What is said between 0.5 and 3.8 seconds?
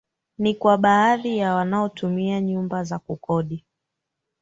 kwa baadhi ya wanatumia nyumba za kukodi